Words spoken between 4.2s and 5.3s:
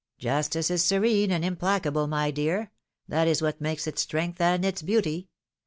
and its beauty!